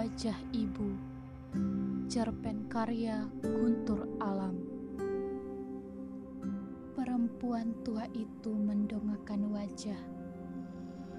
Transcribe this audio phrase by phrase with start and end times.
[0.00, 0.96] Wajah Ibu
[2.08, 4.56] Cerpen karya Guntur Alam
[6.96, 10.00] Perempuan tua itu mendongakkan wajah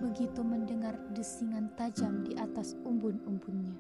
[0.02, 3.78] Begitu mendengar desingan tajam di atas umbun-umbunnya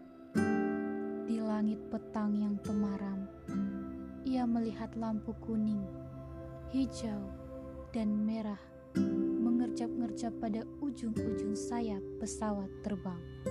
[1.25, 3.25] Di langit petang yang temaram
[4.21, 5.81] Ia melihat lampu kuning,
[6.69, 7.25] hijau,
[7.89, 8.61] dan merah
[9.41, 13.50] mengerjap-ngerjap pada ujung-ujung sayap pesawat terbang.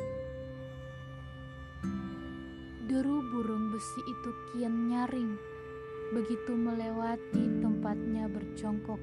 [2.90, 5.38] Deru burung besi itu kian nyaring
[6.10, 8.98] begitu melewati tempatnya berjongkok.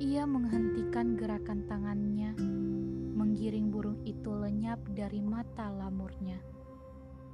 [0.00, 2.32] Ia menghentikan gerakan tangannya,
[3.12, 6.40] menggiring burung itu lenyap dari mata lamurnya.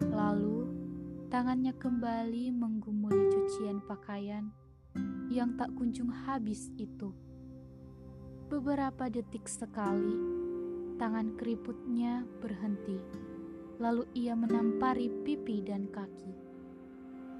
[0.02, 0.66] Lalu,
[1.30, 4.50] tangannya kembali menggumuli cucian pakaian
[5.30, 7.14] yang tak kunjung habis itu.
[8.50, 10.18] Beberapa detik sekali,
[10.98, 12.98] tangan keriputnya berhenti
[13.78, 16.32] lalu ia menampari pipi dan kaki.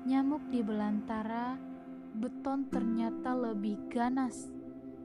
[0.05, 1.57] Nyamuk di belantara
[2.15, 4.55] beton ternyata lebih ganas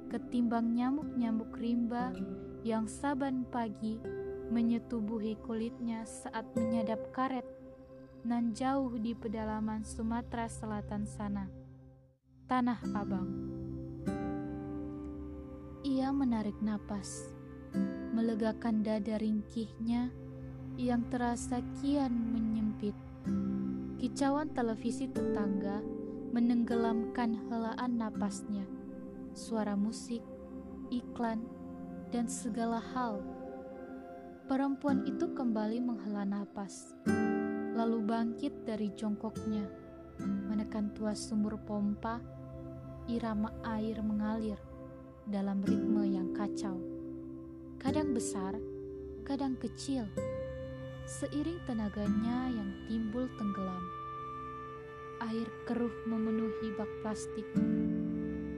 [0.10, 2.14] ketimbang nyamuk-nyamuk rimba
[2.66, 4.02] yang saban pagi
[4.50, 7.46] menyetubuhi kulitnya saat menyadap karet
[8.26, 11.48] nan jauh di pedalaman Sumatera Selatan sana.
[12.50, 13.30] Tanah Abang.
[15.86, 17.32] Ia menarik napas,
[18.12, 20.12] melegakan dada ringkihnya
[20.80, 22.96] yang terasa kian menyempit.
[24.00, 25.84] Kicauan televisi tetangga
[26.32, 28.64] menenggelamkan helaan napasnya.
[29.36, 30.24] Suara musik,
[30.88, 31.44] iklan,
[32.16, 33.20] dan segala hal.
[34.48, 36.96] Perempuan itu kembali menghela napas,
[37.76, 39.68] lalu bangkit dari jongkoknya,
[40.24, 42.24] menekan tuas sumur pompa,
[43.12, 44.58] irama air mengalir
[45.28, 46.80] dalam ritme yang kacau.
[47.78, 48.58] Kadang besar,
[49.22, 50.10] kadang kecil,
[51.10, 53.82] seiring tenaganya yang timbul tenggelam.
[55.26, 57.50] Air keruh memenuhi bak plastik,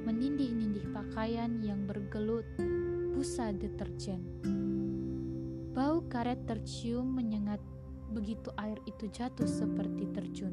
[0.03, 2.43] menindih-nindih pakaian yang bergelut
[3.15, 4.19] busa deterjen.
[5.71, 7.63] Bau karet tercium menyengat
[8.11, 10.51] begitu air itu jatuh seperti terjun.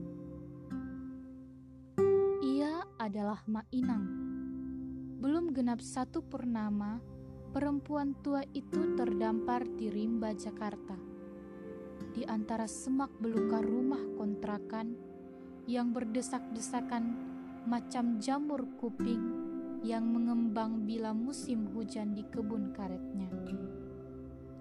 [2.46, 4.06] Ia adalah Ma Inang.
[5.18, 7.02] Belum genap satu purnama,
[7.50, 11.07] perempuan tua itu terdampar di rimba Jakarta
[12.14, 14.94] di antara semak belukar rumah kontrakan
[15.68, 17.14] yang berdesak-desakan
[17.68, 19.20] macam jamur kuping
[19.84, 23.30] yang mengembang bila musim hujan di kebun karetnya.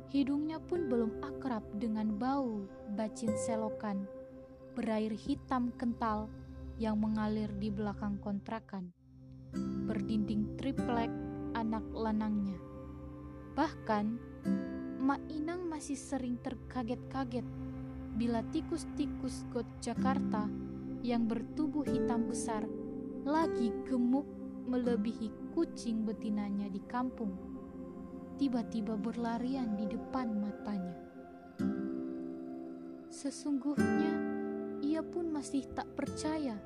[0.07, 2.63] Hidungnya pun belum akrab dengan bau
[2.95, 4.07] bacin selokan
[4.77, 6.29] berair hitam kental
[6.77, 8.93] yang mengalir di belakang kontrakan,
[9.89, 11.09] berdinding triplek
[11.57, 12.61] anak lanangnya.
[13.57, 14.05] Bahkan
[14.97, 17.45] Mak Inang masih sering terkaget-kaget
[18.17, 20.49] bila tikus-tikus got Jakarta
[21.05, 22.65] yang bertubuh hitam besar
[23.21, 24.25] lagi gemuk
[24.65, 27.29] melebihi kucing betinanya di kampung.
[28.41, 30.97] Tiba-tiba berlarian di depan matanya.
[33.13, 34.13] Sesungguhnya
[34.81, 36.57] ia pun masih tak percaya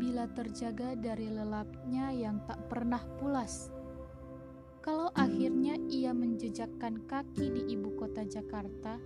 [0.00, 3.75] bila terjaga dari lelapnya yang tak pernah pulas
[4.86, 9.02] kalau akhirnya ia menjejakkan kaki di ibu kota Jakarta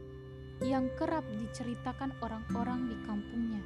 [0.60, 3.64] yang kerap diceritakan orang-orang di kampungnya.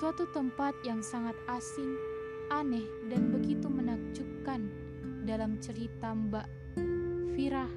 [0.00, 1.92] Suatu tempat yang sangat asing,
[2.48, 4.72] aneh, dan begitu menakjubkan
[5.28, 6.48] dalam cerita Mbak
[7.36, 7.68] Firah,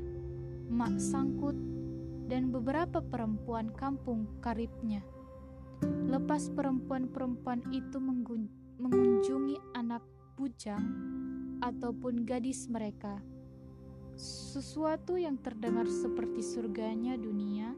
[0.71, 1.59] Mak Sangkut,
[2.31, 5.03] dan beberapa perempuan kampung karibnya.
[6.07, 7.99] Lepas perempuan-perempuan itu
[8.79, 10.07] mengunjungi anak
[10.39, 10.87] bujang,
[11.59, 13.19] ataupun gadis mereka.
[14.19, 17.71] Sesuatu yang terdengar seperti surganya dunia,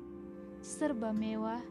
[0.62, 1.62] serba mewah,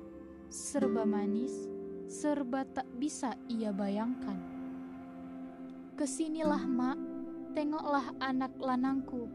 [0.46, 1.66] serba manis,
[2.06, 4.38] serba tak bisa ia bayangkan.
[5.98, 6.98] Ke sinilah mak,
[7.54, 9.26] tengoklah anak lanangku,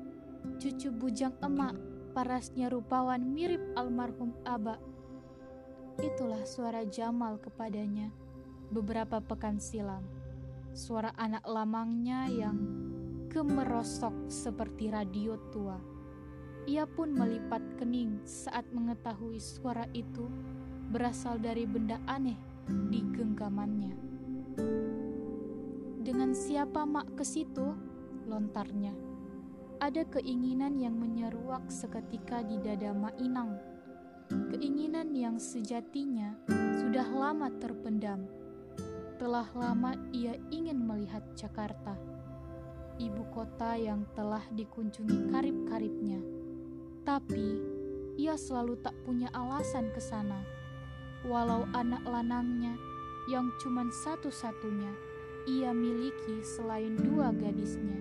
[0.55, 1.75] cucu bujang emak,
[2.15, 4.79] parasnya rupawan mirip almarhum Aba.
[5.99, 8.11] Itulah suara Jamal kepadanya
[8.71, 10.24] beberapa pekan silam
[10.75, 12.59] suara anak lamangnya yang
[13.31, 15.79] kemerosok seperti radio tua.
[16.67, 20.27] Ia pun melipat kening saat mengetahui suara itu
[20.91, 22.35] berasal dari benda aneh
[22.91, 23.95] di genggamannya.
[26.03, 27.71] Dengan siapa mak ke situ?
[28.27, 28.91] Lontarnya.
[29.79, 33.55] Ada keinginan yang menyeruak seketika di dada Mak Inang.
[34.27, 36.35] Keinginan yang sejatinya
[36.79, 38.34] sudah lama terpendam
[39.15, 41.95] telah lama ia ingin melihat Jakarta,
[42.99, 46.19] ibu kota yang telah dikunjungi karib-karibnya.
[47.07, 47.47] Tapi
[48.19, 50.43] ia selalu tak punya alasan ke sana.
[51.23, 52.75] Walau anak lanangnya
[53.31, 54.91] yang cuma satu-satunya
[55.45, 57.97] ia miliki selain dua gadisnya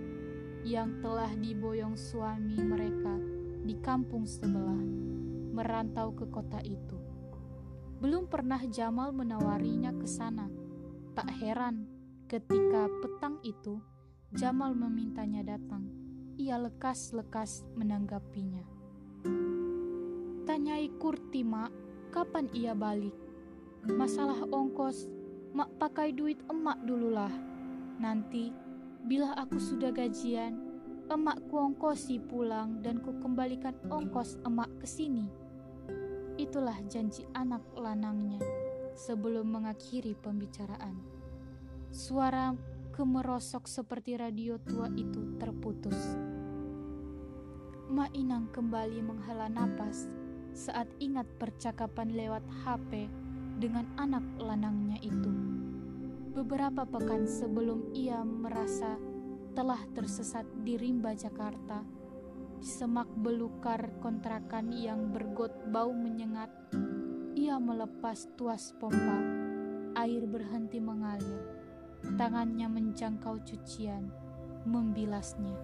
[0.65, 3.21] yang telah diboyong suami mereka
[3.65, 4.81] di kampung sebelah,
[5.53, 6.97] merantau ke kota itu.
[8.01, 10.64] Belum pernah Jamal menawarinya ke sana.
[11.15, 11.87] Tak heran
[12.27, 13.79] ketika petang itu
[14.35, 15.87] Jamal memintanya datang.
[16.43, 18.67] Ia lekas-lekas menanggapinya.
[20.43, 21.71] Tanyai Kurti, Mak,
[22.11, 23.15] kapan ia balik?
[23.87, 25.07] Masalah ongkos,
[25.55, 27.31] Mak pakai duit emak dululah.
[28.03, 28.51] Nanti,
[29.07, 30.59] bila aku sudah gajian,
[31.15, 35.31] emak kuongkosi pulang dan ku kembalikan ongkos emak ke sini.
[36.43, 38.64] Itulah janji anak lanangnya
[38.95, 40.99] sebelum mengakhiri pembicaraan.
[41.95, 42.55] Suara
[42.95, 45.99] kemerosok seperti radio tua itu terputus.
[47.91, 50.07] Ma Inang kembali menghela napas
[50.55, 53.11] saat ingat percakapan lewat HP
[53.59, 55.31] dengan anak lanangnya itu.
[56.35, 58.99] Beberapa pekan sebelum ia merasa
[59.55, 61.83] telah tersesat di rimba Jakarta,
[62.59, 66.51] semak belukar kontrakan yang bergot bau menyengat,
[67.59, 69.19] melepas tuas pompa,
[69.99, 71.65] air berhenti mengalir
[72.05, 74.13] Tangannya menjangkau cucian,
[74.69, 75.57] membilasnya.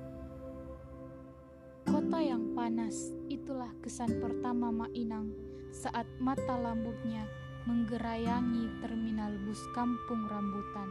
[1.84, 5.36] Kota yang panas, itulah kesan pertama Mak Inang
[5.68, 7.28] saat mata lambungnya
[7.68, 10.88] menggerayangi terminal bus kampung rambutan.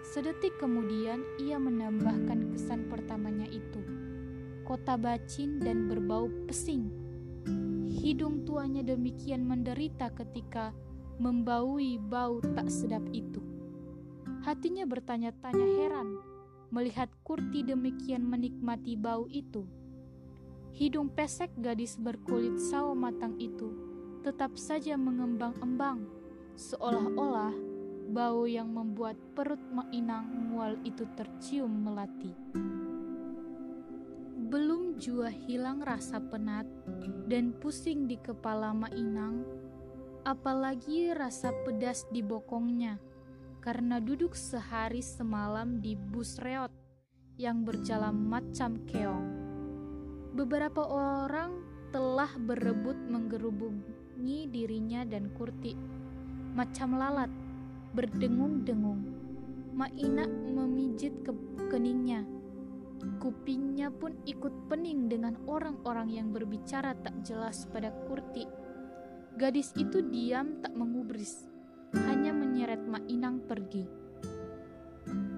[0.00, 3.84] Sedetik kemudian ia menambahkan kesan pertamanya itu.
[4.64, 6.88] Kota bacin dan berbau pesing.
[7.94, 10.76] Hidung tuanya demikian menderita ketika
[11.16, 13.40] membaui bau tak sedap itu.
[14.44, 16.20] Hatinya bertanya-tanya heran
[16.74, 19.64] melihat Kurti demikian menikmati bau itu.
[20.74, 23.70] Hidung pesek gadis berkulit sawo matang itu
[24.24, 26.08] tetap saja mengembang-embang,
[26.56, 27.52] seolah-olah
[28.08, 32.32] bau yang membuat perut Mainang mual itu tercium melati.
[35.04, 36.64] Jua hilang rasa penat
[37.28, 39.44] dan pusing di kepala Mainang,
[40.24, 42.96] apalagi rasa pedas di bokongnya
[43.60, 46.72] karena duduk sehari semalam di bus reot
[47.36, 49.28] yang berjalan macam keong.
[50.32, 51.52] Beberapa orang
[51.92, 55.76] telah berebut menggerubungi dirinya dan Kurti,
[56.56, 57.28] macam lalat,
[57.92, 59.04] berdengung-dengung.
[59.76, 61.36] Maina memijit ke
[61.68, 62.24] keningnya.
[63.18, 68.46] Kupingnya pun ikut pening dengan orang-orang yang berbicara tak jelas pada Kurti.
[69.34, 71.50] Gadis itu diam tak mengubris
[72.02, 73.86] hanya menyeret Mak Inang pergi.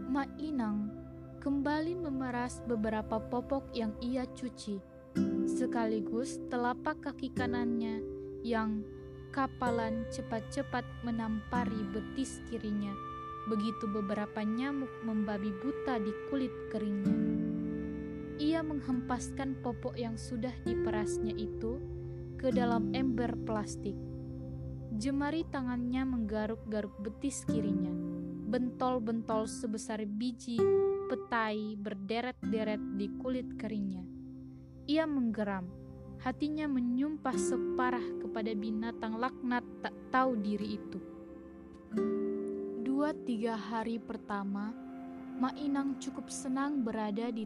[0.09, 0.89] Mak Inang
[1.45, 4.81] kembali memeras beberapa popok yang ia cuci,
[5.45, 8.01] sekaligus telapak kaki kanannya
[8.41, 8.83] yang
[9.37, 12.93] kapalan cepat-cepat menampari betis kirinya.
[13.47, 17.46] Begitu beberapa nyamuk membabi buta di kulit keringnya.
[18.37, 21.81] Ia menghempaskan popok yang sudah diperasnya itu
[22.37, 23.97] ke dalam ember plastik
[24.97, 27.93] Jemari tangannya menggaruk-garuk betis kirinya.
[28.49, 30.57] Bentol-bentol sebesar biji
[31.13, 34.01] petai berderet-deret di kulit keringnya.
[34.89, 35.69] Ia menggeram.
[36.25, 40.99] Hatinya menyumpah separah kepada binatang laknat tak tahu diri itu.
[42.81, 44.73] Dua tiga hari pertama,
[45.37, 47.45] Mainang cukup senang berada di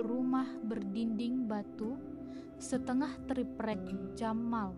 [0.00, 1.96] rumah berdinding batu
[2.56, 3.80] setengah triprek
[4.16, 4.76] Jamal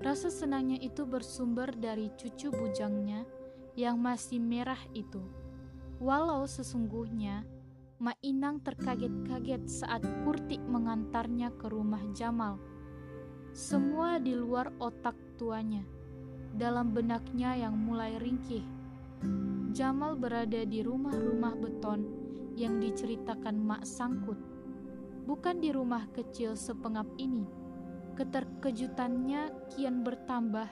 [0.00, 3.28] Rasa senangnya itu bersumber dari cucu bujangnya
[3.76, 5.20] yang masih merah itu.
[6.00, 7.44] Walau sesungguhnya
[8.00, 12.56] Ma Inang terkaget-kaget saat Kurti mengantarnya ke rumah Jamal.
[13.52, 15.84] Semua di luar otak tuanya,
[16.56, 18.64] dalam benaknya yang mulai ringkih.
[19.76, 22.19] Jamal berada di rumah-rumah beton
[22.60, 24.36] yang diceritakan Mak Sangkut,
[25.24, 27.60] bukan di rumah kecil sepengap ini
[28.20, 30.68] Keterkejutannya kian bertambah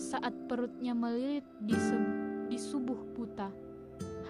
[0.00, 1.76] saat perutnya melilit di,
[2.48, 3.52] di subuh buta.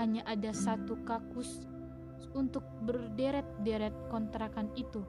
[0.02, 1.70] Hanya ada satu kakus
[2.34, 5.06] untuk berderet-deret kontrakan itu.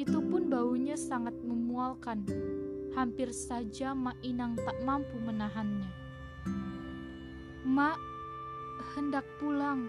[0.00, 2.24] Itu pun baunya sangat memualkan.
[2.96, 5.92] Hampir saja Mak Inang tak mampu menahannya.
[7.68, 8.00] Mak,
[8.96, 9.84] hendak pulang.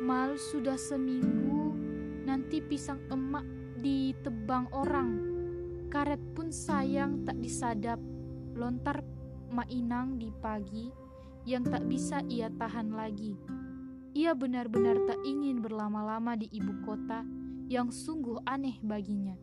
[0.00, 1.76] Mal sudah seminggu,
[2.24, 3.44] nanti pisang emak
[3.84, 5.20] ditebang orang.
[5.92, 8.00] Karet pun sayang tak disadap,
[8.56, 9.04] lontar
[9.52, 10.88] Mainang di pagi
[11.44, 13.36] yang tak bisa ia tahan lagi.
[14.16, 17.20] Ia benar-benar tak ingin berlama-lama di ibu kota
[17.68, 19.36] yang sungguh aneh baginya.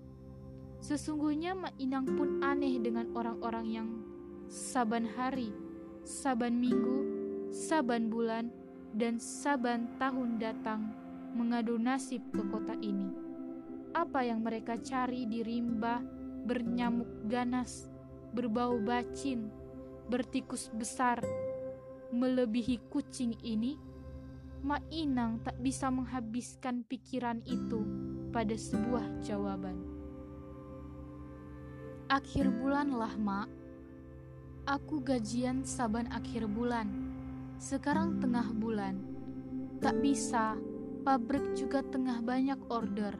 [0.82, 3.88] Sesungguhnya Mak Inang pun aneh dengan orang-orang yang
[4.50, 5.54] saban hari,
[6.02, 7.04] saban minggu,
[7.54, 8.50] saban bulan,
[8.96, 10.92] dan saban tahun datang
[11.36, 13.12] mengadu nasib ke kota ini.
[13.92, 16.02] Apa yang mereka cari di rimba
[16.48, 17.90] bernyamuk ganas,
[18.32, 19.50] berbau bacin,
[20.08, 21.20] bertikus besar,
[22.14, 23.76] melebihi kucing ini?
[24.58, 27.86] Mak Inang tak bisa menghabiskan pikiran itu
[28.34, 29.78] pada sebuah jawaban.
[32.10, 33.48] Akhir bulan lah, Mak.
[34.68, 37.07] Aku gajian saban akhir bulan.
[37.58, 39.02] Sekarang tengah bulan.
[39.82, 40.54] Tak bisa,
[41.02, 43.18] pabrik juga tengah banyak order.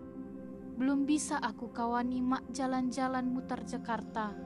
[0.78, 4.38] Belum bisa aku kawani Mak jalan-jalan mutar Jakarta.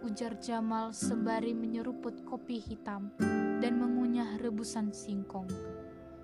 [0.00, 3.12] Ujar Jamal sembari menyeruput kopi hitam
[3.60, 5.52] dan mengunyah rebusan singkong.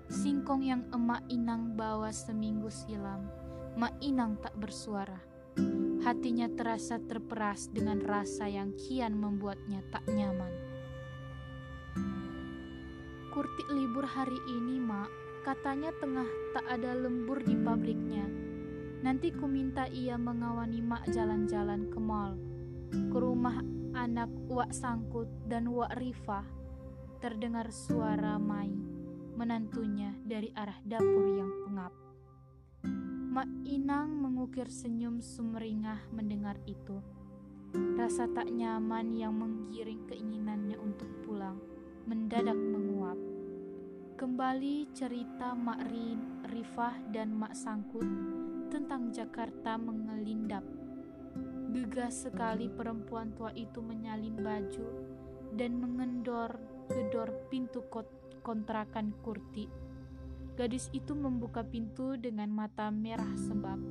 [0.09, 3.29] Singkong yang emak Inang bawa seminggu silam.
[3.77, 5.21] Mak Inang tak bersuara.
[6.01, 10.70] Hatinya terasa terperas dengan rasa yang kian membuatnya tak nyaman.
[13.31, 15.07] Kurti libur hari ini, Mak.
[15.47, 18.27] Katanya tengah tak ada lembur di pabriknya.
[19.07, 22.35] Nanti ku minta ia mengawani Mak jalan-jalan ke mall.
[22.91, 23.63] Ke rumah
[23.95, 26.43] anak Wak Sangkut dan Wak Rifah.
[27.23, 28.67] Terdengar suara Mai,
[29.39, 31.95] menantunya dari arah dapur yang pengap.
[33.31, 36.99] Mak Inang mengukir senyum sumringah mendengar itu.
[37.95, 41.55] Rasa tak nyaman yang menggiring keinginannya untuk pulang
[42.05, 42.80] mendadak menguap.
[44.21, 45.81] Kembali cerita Mak
[46.45, 48.05] Rifah dan Mak Sangkut
[48.69, 50.61] tentang Jakarta mengelindap.
[51.73, 54.85] Gegas sekali perempuan tua itu menyalin baju
[55.57, 56.53] dan mengendor
[56.93, 57.81] gedor pintu
[58.45, 59.65] kontrakan Kurti
[60.53, 63.81] Gadis itu membuka pintu dengan mata merah sebab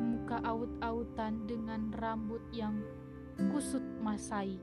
[0.00, 2.80] muka aut-autan dengan rambut yang
[3.52, 4.56] kusut masai.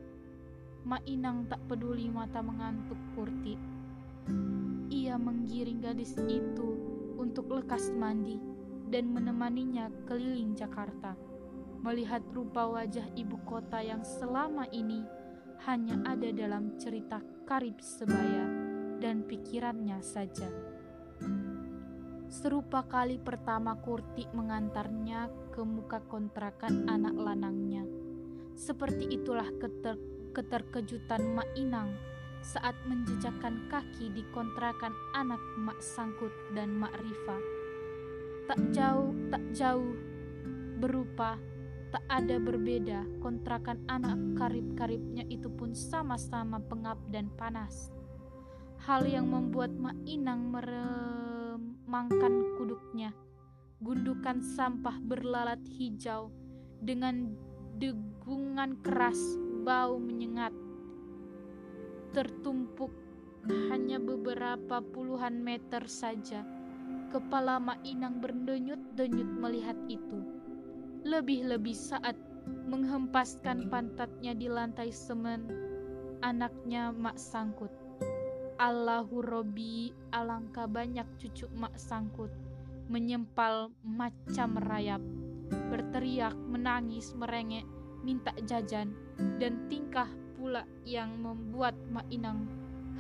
[0.82, 3.78] Mak Inang tak peduli mata mengantuk Kurti.
[4.90, 6.70] Ia menggiring gadis itu
[7.22, 8.42] untuk lekas mandi
[8.90, 11.14] dan menemaninya keliling Jakarta.
[11.86, 15.06] Melihat rupa wajah ibu kota yang selama ini
[15.70, 18.50] hanya ada dalam cerita karib sebaya
[18.98, 20.50] dan pikirannya saja.
[22.30, 27.86] Serupa kali pertama Kurti mengantarnya ke muka kontrakan anak lanangnya.
[28.58, 29.98] Seperti itulah keter
[30.34, 31.90] keterkejutan Mak Inang
[32.42, 37.38] saat menjejakkan kaki di kontrakan anak Mak Sangkut dan Mak Rifa.
[38.48, 39.94] Tak jauh, tak jauh,
[40.80, 41.38] berupa
[41.90, 47.90] tak ada berbeda, kontrakan anak karib-karibnya itu pun sama-sama pengap dan panas.
[48.86, 53.10] Hal yang membuat Mak Inang meremangkan kuduknya.
[53.82, 56.30] Gundukan sampah berlalat hijau
[56.78, 57.34] dengan
[57.82, 59.18] degungan keras
[59.66, 60.54] bau menyengat.
[62.12, 62.92] Tertumpuk
[63.70, 66.44] hanya beberapa puluhan meter saja.
[67.10, 70.22] Kepala Mak Inang berdenyut-denyut melihat itu.
[71.06, 72.18] Lebih-lebih saat
[72.70, 75.50] menghempaskan pantatnya di lantai semen
[76.22, 77.72] anaknya Mak Sangkut.
[78.60, 82.28] Allahu Robi alangkah banyak cucu mak sangkut
[82.92, 85.00] menyempal macam merayap
[85.72, 87.64] berteriak menangis merengek
[88.04, 88.92] minta jajan
[89.40, 92.48] dan tingkah pula yang membuat Mak Inang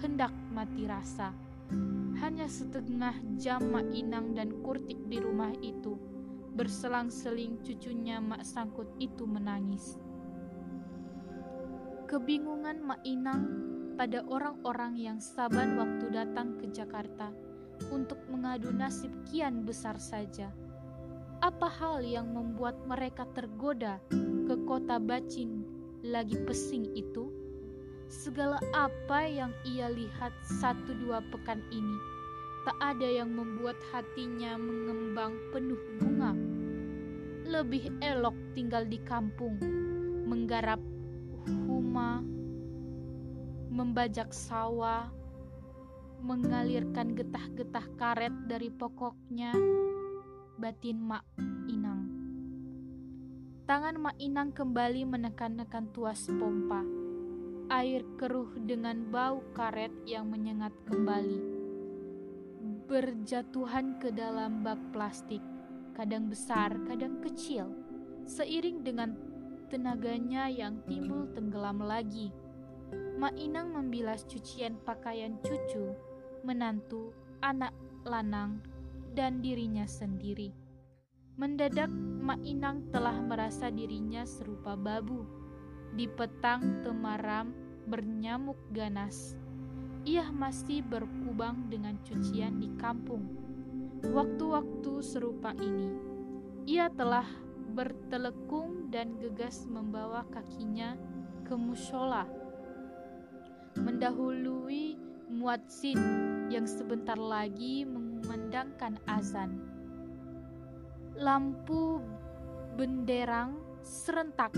[0.03, 1.31] hendak mati rasa
[2.19, 5.95] hanya setengah jam Mak Inang dan Kurtik di rumah itu
[6.59, 9.95] berselang-seling cucunya Mak Sangkut itu menangis
[12.09, 17.29] kebingungan Mak Inang pada orang-orang yang saban waktu datang ke Jakarta
[17.93, 20.49] untuk mengadu nasib kian besar saja.
[21.37, 24.01] Apa hal yang membuat mereka tergoda
[24.49, 25.68] ke kota Bacin
[26.03, 27.31] lagi pesing itu?
[28.09, 31.97] Segala apa yang ia lihat satu dua pekan ini,
[32.65, 36.33] tak ada yang membuat hatinya mengembang penuh bunga.
[37.49, 39.61] Lebih elok tinggal di kampung,
[40.25, 40.81] menggarap
[41.65, 42.21] huma
[43.69, 45.07] membajak sawah,
[46.19, 49.53] mengalirkan getah-getah karet dari pokoknya,
[50.57, 51.23] batin Mak.
[53.69, 56.81] Tangan Mak Inang kembali menekan-nekan tuas pompa.
[57.69, 61.37] Air keruh dengan bau karet yang menyengat kembali.
[62.89, 65.45] Berjatuhan ke dalam bak plastik,
[65.93, 67.69] kadang besar, kadang kecil,
[68.25, 69.13] seiring dengan
[69.69, 72.33] tenaganya yang timbul tenggelam lagi
[73.21, 75.93] Mak Inang membilas cucian pakaian cucu,
[76.41, 77.13] menantu,
[77.45, 78.65] anak lanang,
[79.13, 80.58] dan dirinya sendiri.
[81.39, 81.87] Mendadak
[82.19, 85.23] Mak Inang telah merasa dirinya serupa babu.
[85.95, 87.55] Di petang temaram
[87.87, 89.39] bernyamuk ganas.
[90.03, 93.23] Ia masih berkubang dengan cucian di kampung.
[94.03, 95.95] Waktu-waktu serupa ini,
[96.67, 97.23] ia telah
[97.71, 100.99] bertelekung dan gegas membawa kakinya
[101.47, 102.27] ke musola.
[103.79, 104.99] Mendahului
[105.31, 106.03] muadzin
[106.51, 109.68] yang sebentar lagi mengumandangkan azan.
[111.19, 111.99] Lampu
[112.79, 114.55] benderang serentak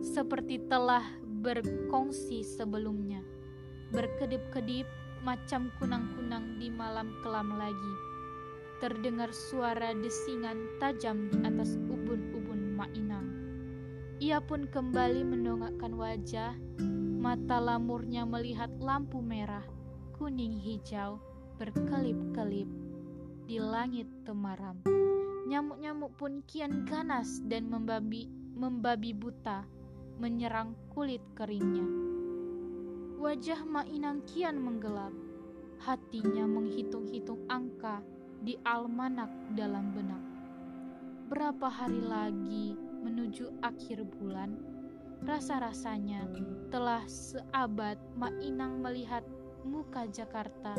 [0.00, 1.04] seperti telah
[1.44, 3.20] berkongsi sebelumnya.
[3.92, 4.88] Berkedip-kedip
[5.20, 7.94] macam kunang-kunang di malam kelam lagi.
[8.80, 13.28] Terdengar suara desingan tajam di atas ubun-ubun Mainang.
[14.16, 16.56] Ia pun kembali mendongakkan wajah,
[17.20, 19.68] mata lamurnya melihat lampu merah,
[20.16, 21.20] kuning hijau,
[21.60, 22.70] berkelip-kelip
[23.44, 24.80] di langit temaram.
[25.48, 29.64] Nyamuk-nyamuk pun kian ganas dan membabi, membabi buta
[30.20, 31.88] menyerang kulit keringnya.
[33.16, 35.16] Wajah Mainang kian menggelap.
[35.80, 38.04] Hatinya menghitung-hitung angka
[38.44, 40.20] di almanak dalam benak.
[41.32, 44.52] Berapa hari lagi menuju akhir bulan?
[45.24, 46.28] Rasa-rasanya
[46.68, 49.24] telah seabad Mainang melihat
[49.64, 50.76] muka Jakarta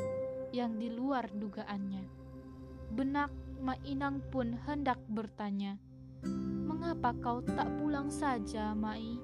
[0.54, 2.06] yang di luar dugaannya.
[2.94, 5.76] Benak Mainang pun hendak bertanya,
[6.66, 9.20] "Mengapa kau tak pulang saja, Mai?"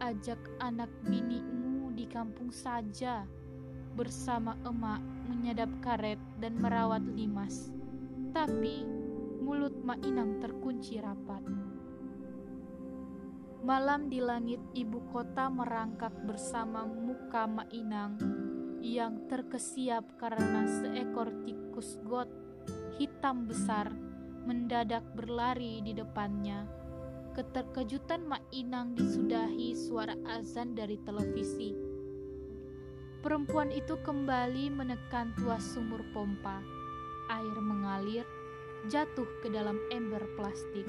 [0.00, 3.28] ajak anak binimu di kampung saja
[3.92, 7.68] bersama emak menyadap karet dan merawat limas.
[8.32, 8.88] Tapi
[9.44, 11.44] mulut Mak Inang terkunci rapat.
[13.60, 18.16] Malam di langit ibu kota merangkak bersama muka Mak Inang
[18.80, 22.39] yang terkesiap karena seekor tikus got
[23.00, 23.88] hitam besar
[24.44, 26.68] mendadak berlari di depannya
[27.32, 31.72] Keterkejutan Mak Inang disudahi suara azan dari televisi.
[33.24, 36.58] Perempuan itu kembali menekan tuas sumur pompa.
[37.30, 38.26] Air mengalir,
[38.90, 40.84] jatuh ke dalam ember plastik.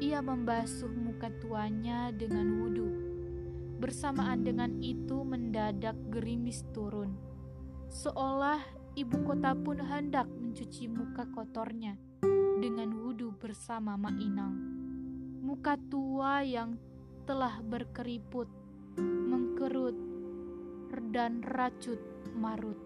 [0.00, 2.90] Ia membasuh muka tuanya dengan wudhu.
[3.78, 7.14] Bersamaan dengan itu mendadak gerimis turun.
[7.92, 8.64] Seolah
[8.96, 11.96] ibu kota pun hendak mencuci muka kotornya
[12.60, 14.52] dengan wudhu bersama Mak Inang
[15.40, 16.76] muka tua yang
[17.24, 18.52] telah berkeriput,
[19.00, 19.96] mengkerut,
[21.08, 22.04] dan racut
[22.36, 22.76] marut.